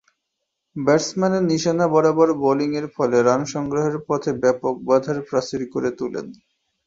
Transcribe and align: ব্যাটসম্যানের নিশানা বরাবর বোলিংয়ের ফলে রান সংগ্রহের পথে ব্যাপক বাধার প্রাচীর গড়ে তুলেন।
ব্যাটসম্যানের 0.75 1.43
নিশানা 1.43 1.85
বরাবর 1.93 2.29
বোলিংয়ের 2.41 2.87
ফলে 2.95 3.17
রান 3.21 3.41
সংগ্রহের 3.53 3.97
পথে 4.07 4.31
ব্যাপক 4.43 4.75
বাধার 4.87 5.17
প্রাচীর 5.27 5.61
গড়ে 5.73 5.91
তুলেন। 5.99 6.25